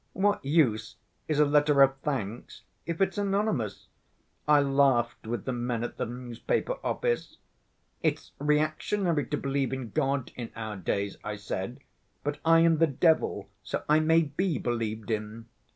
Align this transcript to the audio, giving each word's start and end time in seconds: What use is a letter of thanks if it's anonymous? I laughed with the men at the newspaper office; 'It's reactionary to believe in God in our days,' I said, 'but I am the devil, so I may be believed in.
What 0.13 0.43
use 0.43 0.95
is 1.27 1.37
a 1.39 1.45
letter 1.45 1.83
of 1.83 1.95
thanks 1.97 2.63
if 2.87 2.99
it's 3.01 3.19
anonymous? 3.19 3.85
I 4.47 4.59
laughed 4.59 5.27
with 5.27 5.45
the 5.45 5.51
men 5.53 5.83
at 5.83 5.97
the 5.97 6.07
newspaper 6.07 6.79
office; 6.83 7.37
'It's 8.01 8.31
reactionary 8.39 9.27
to 9.27 9.37
believe 9.37 9.71
in 9.73 9.91
God 9.91 10.31
in 10.35 10.49
our 10.55 10.75
days,' 10.75 11.17
I 11.23 11.35
said, 11.35 11.81
'but 12.23 12.39
I 12.43 12.61
am 12.61 12.79
the 12.79 12.87
devil, 12.87 13.51
so 13.61 13.83
I 13.87 13.99
may 13.99 14.23
be 14.23 14.57
believed 14.57 15.11
in. 15.11 15.45